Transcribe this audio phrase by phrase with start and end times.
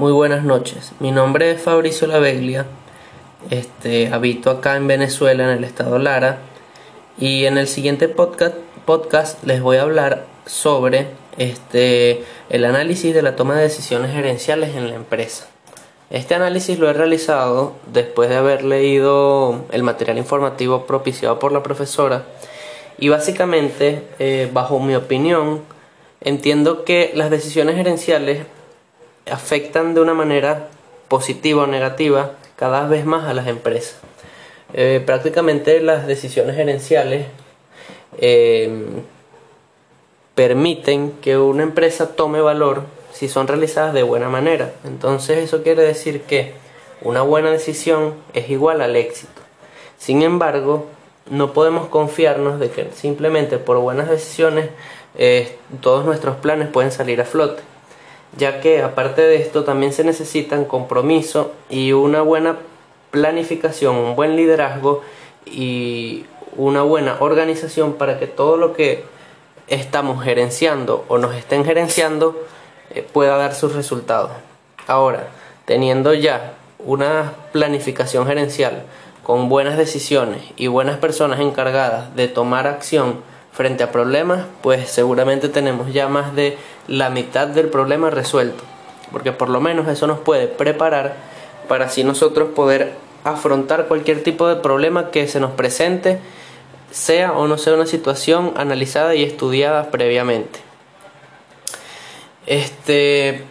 [0.00, 0.92] Muy buenas noches.
[0.98, 2.64] Mi nombre es Fabricio Laveglia.
[3.50, 6.38] Este, habito acá en Venezuela, en el estado Lara.
[7.18, 8.54] Y en el siguiente podcast,
[8.86, 14.74] podcast les voy a hablar sobre este, el análisis de la toma de decisiones gerenciales
[14.74, 15.48] en la empresa.
[16.08, 21.62] Este análisis lo he realizado después de haber leído el material informativo propiciado por la
[21.62, 22.24] profesora
[22.96, 25.60] y básicamente, eh, bajo mi opinión,
[26.22, 28.46] entiendo que las decisiones gerenciales
[29.30, 30.68] afectan de una manera
[31.08, 33.96] positiva o negativa cada vez más a las empresas.
[34.72, 37.26] Eh, prácticamente las decisiones gerenciales
[38.18, 38.84] eh,
[40.34, 44.72] permiten que una empresa tome valor si son realizadas de buena manera.
[44.84, 46.54] Entonces eso quiere decir que
[47.02, 49.40] una buena decisión es igual al éxito.
[49.98, 50.86] Sin embargo,
[51.28, 54.70] no podemos confiarnos de que simplemente por buenas decisiones
[55.18, 57.62] eh, todos nuestros planes pueden salir a flote,
[58.36, 62.58] ya que aparte de esto también se necesitan compromiso y una buena
[63.10, 65.02] planificación, un buen liderazgo
[65.46, 66.24] y
[66.56, 69.04] una buena organización para que todo lo que
[69.68, 72.36] estamos gerenciando o nos estén gerenciando
[72.90, 74.30] eh, pueda dar sus resultados.
[74.86, 75.28] Ahora,
[75.64, 78.82] teniendo ya una planificación gerencial
[79.22, 83.20] con buenas decisiones y buenas personas encargadas de tomar acción
[83.60, 86.56] frente a problemas, pues seguramente tenemos ya más de
[86.88, 88.64] la mitad del problema resuelto.
[89.12, 91.16] Porque por lo menos eso nos puede preparar
[91.68, 96.20] para así nosotros poder afrontar cualquier tipo de problema que se nos presente,
[96.90, 100.60] sea o no sea una situación analizada y estudiada previamente.
[102.46, 103.44] Este,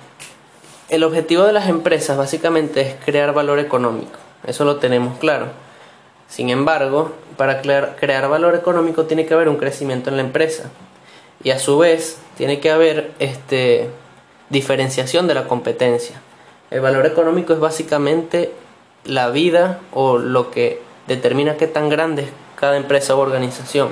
[0.89, 5.68] el objetivo de las empresas básicamente es crear valor económico, eso lo tenemos claro.
[6.29, 10.69] Sin embargo, para crear, valor económico tiene que haber un crecimiento en la empresa
[11.43, 13.89] y a su vez tiene que haber este,
[14.49, 16.21] diferenciación de la competencia.
[16.69, 18.51] El valor económico es básicamente
[19.05, 23.89] la vida o lo que determina qué tan grande es cada empresa u organización.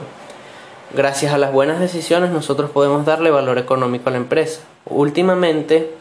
[0.94, 4.62] Gracias a las buenas decisiones nosotros podemos darle valor económico a la empresa.
[4.86, 5.92] Últimamente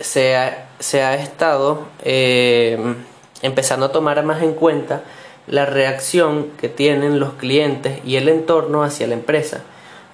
[0.00, 2.94] se ha, se ha estado eh,
[3.42, 5.02] empezando a tomar más en cuenta
[5.46, 9.62] la reacción que tienen los clientes y el entorno hacia la empresa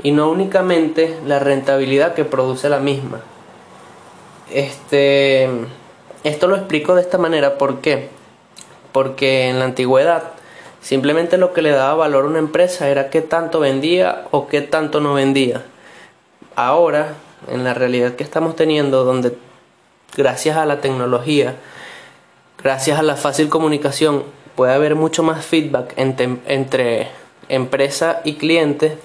[0.02, 3.20] y no únicamente la rentabilidad que produce la misma.
[4.52, 5.48] Este,
[6.24, 8.08] esto lo explico de esta manera, ¿por qué?
[8.92, 10.32] Porque en la antigüedad
[10.80, 14.60] Simplemente lo que le daba valor a una empresa era qué tanto vendía o qué
[14.60, 15.62] tanto no vendía.
[16.54, 17.14] Ahora,
[17.48, 19.36] en la realidad que estamos teniendo, donde
[20.16, 21.56] gracias a la tecnología,
[22.62, 24.24] gracias a la fácil comunicación,
[24.56, 27.08] puede haber mucho más feedback entre,
[27.48, 28.98] empresa y cliente,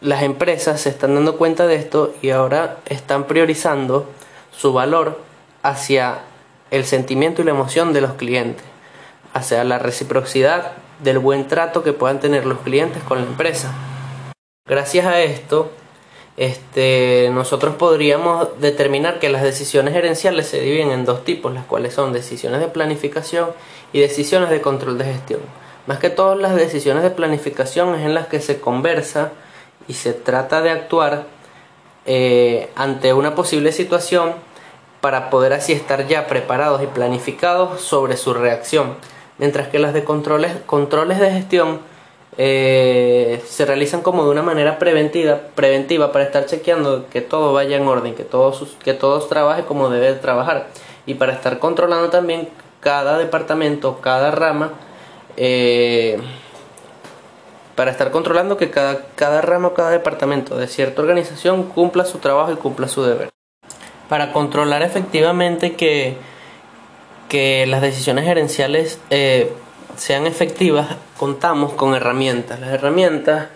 [0.00, 4.08] las empresas se están dando cuenta de esto y ahora están priorizando
[4.50, 5.20] su valor
[5.62, 6.22] hacia
[6.70, 8.64] el sentimiento y la emoción de los clientes,
[9.32, 13.72] hacia la reciprocidad del buen trato que puedan tener los clientes con la empresa.
[14.66, 15.70] Gracias a esto,
[16.40, 21.92] este, nosotros podríamos determinar que las decisiones gerenciales se dividen en dos tipos, las cuales
[21.92, 23.50] son decisiones de planificación
[23.92, 25.40] y decisiones de control de gestión.
[25.86, 29.32] Más que todas las decisiones de planificación es en las que se conversa
[29.86, 31.26] y se trata de actuar
[32.06, 34.32] eh, ante una posible situación
[35.02, 38.96] para poder así estar ya preparados y planificados sobre su reacción
[39.40, 41.80] mientras que las de controles, controles de gestión
[42.38, 47.76] eh, se realizan como de una manera preventiva, preventiva para estar chequeando que todo vaya
[47.76, 50.68] en orden, que todos, que todos trabaje como debe trabajar
[51.06, 52.48] y para estar controlando también
[52.80, 54.72] cada departamento, cada rama,
[55.36, 56.18] eh,
[57.74, 62.18] para estar controlando que cada, cada rama o cada departamento de cierta organización cumpla su
[62.18, 63.30] trabajo y cumpla su deber.
[64.08, 66.16] Para controlar efectivamente que
[67.30, 69.50] que las decisiones gerenciales eh,
[70.00, 72.58] sean efectivas, contamos con herramientas.
[72.58, 73.48] Las herramientas,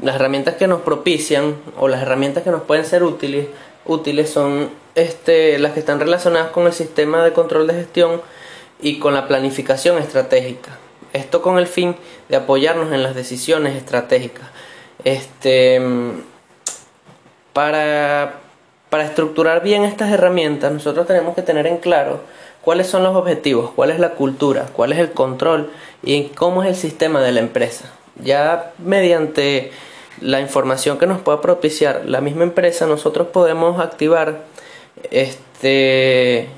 [0.00, 3.48] las herramientas que nos propician o las herramientas que nos pueden ser útiles,
[3.84, 8.22] útiles son este, las que están relacionadas con el sistema de control de gestión
[8.80, 10.78] y con la planificación estratégica.
[11.12, 11.96] Esto con el fin
[12.30, 14.46] de apoyarnos en las decisiones estratégicas.
[15.04, 15.82] Este,
[17.52, 18.40] para,
[18.88, 22.20] para estructurar bien estas herramientas, nosotros tenemos que tener en claro
[22.62, 25.70] cuáles son los objetivos, cuál es la cultura, cuál es el control
[26.02, 27.92] y cómo es el sistema de la empresa.
[28.22, 29.72] Ya mediante
[30.20, 34.44] la información que nos pueda propiciar la misma empresa, nosotros podemos activar
[35.10, 36.48] este,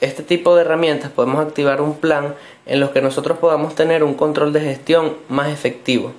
[0.00, 2.34] este tipo de herramientas, podemos activar un plan
[2.66, 6.12] en los que nosotros podamos tener un control de gestión más efectivo.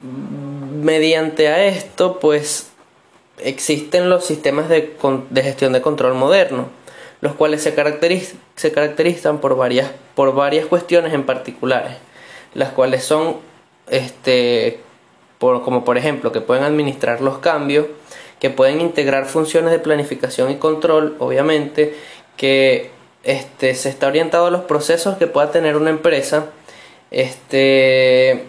[0.00, 2.68] Mediante a esto, pues
[3.38, 4.96] existen los sistemas de,
[5.30, 6.68] de gestión de control moderno,
[7.20, 7.74] los cuales se,
[8.56, 11.96] se caracterizan por varias, por varias cuestiones en particulares,
[12.54, 13.36] las cuales son
[13.88, 14.80] este,
[15.38, 17.86] por, como por ejemplo que pueden administrar los cambios,
[18.40, 21.94] que pueden integrar funciones de planificación y control, obviamente,
[22.36, 22.90] que
[23.24, 26.46] este, se está orientado a los procesos que pueda tener una empresa,
[27.10, 28.44] este,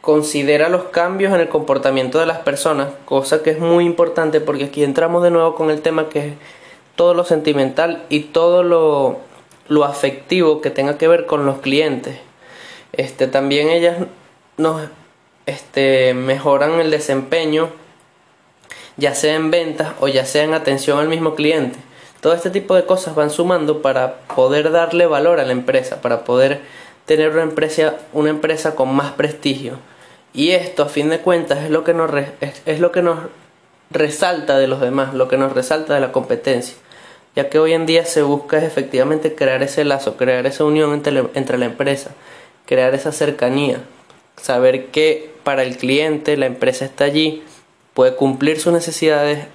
[0.00, 4.64] considera los cambios en el comportamiento de las personas, cosa que es muy importante porque
[4.64, 6.32] aquí entramos de nuevo con el tema que es
[7.00, 9.20] todo lo sentimental y todo lo,
[9.68, 12.18] lo afectivo que tenga que ver con los clientes.
[12.92, 13.96] Este, también ellas
[14.58, 14.82] nos
[15.46, 17.70] este, mejoran el desempeño,
[18.98, 21.78] ya sea en ventas o ya sea en atención al mismo cliente.
[22.20, 26.24] Todo este tipo de cosas van sumando para poder darle valor a la empresa, para
[26.24, 26.60] poder
[27.06, 29.78] tener una empresa, una empresa con más prestigio.
[30.34, 32.10] Y esto, a fin de cuentas, es lo que nos,
[32.66, 33.20] es, lo que nos
[33.90, 36.76] resalta de los demás, lo que nos resalta de la competencia.
[37.36, 41.24] Ya que hoy en día se busca efectivamente crear ese lazo, crear esa unión entre,
[41.34, 42.10] entre la empresa,
[42.66, 43.80] crear esa cercanía,
[44.36, 47.42] saber que para el cliente la empresa está allí,
[47.94, 49.46] puede cumplir sus necesidades,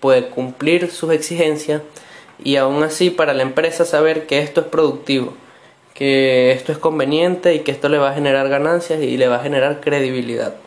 [0.00, 1.82] puede cumplir sus exigencias
[2.42, 5.34] y aún así para la empresa saber que esto es productivo,
[5.94, 9.36] que esto es conveniente y que esto le va a generar ganancias y le va
[9.36, 10.56] a generar credibilidad.